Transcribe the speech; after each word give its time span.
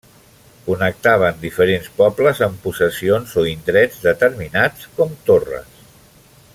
Connectaven 0.67 1.35
diferents 1.43 1.89
pobles 1.99 2.41
amb 2.47 2.57
possessions 2.63 3.37
o 3.43 3.45
indrets 3.53 4.03
determinats 4.09 4.89
com 4.97 5.15
torres. 5.29 5.87